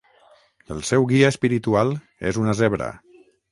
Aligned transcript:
El 0.75 0.81
seu 0.91 1.05
guia 1.11 1.29
espiritual 1.35 1.93
és 2.33 2.43
una 2.47 2.59
zebra. 2.65 2.91